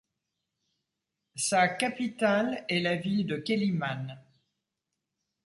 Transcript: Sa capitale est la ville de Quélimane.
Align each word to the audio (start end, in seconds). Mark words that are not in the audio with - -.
Sa 1.35 1.67
capitale 1.67 2.65
est 2.67 2.79
la 2.79 2.95
ville 2.95 3.27
de 3.27 3.37
Quélimane. 3.37 4.19